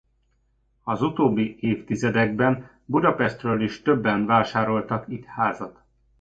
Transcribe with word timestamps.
Az 0.83 1.01
utóbbi 1.01 1.57
évtizedekben 1.59 2.69
Budapestről 2.85 3.61
is 3.61 3.81
többen 3.81 4.25
vásároltak 4.25 5.05
itt 5.07 5.25
házat. 5.25 5.83